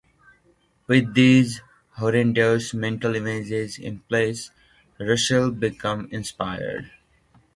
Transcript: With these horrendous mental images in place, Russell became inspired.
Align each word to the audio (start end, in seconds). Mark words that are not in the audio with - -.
With 0.87 1.13
these 1.13 1.61
horrendous 1.91 2.73
mental 2.73 3.15
images 3.15 3.77
in 3.77 3.99
place, 3.99 4.49
Russell 4.99 5.51
became 5.51 6.07
inspired. 6.11 6.89